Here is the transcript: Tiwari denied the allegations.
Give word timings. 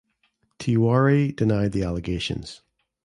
Tiwari 0.57 1.31
denied 1.35 1.73
the 1.73 1.83
allegations. 1.83 2.63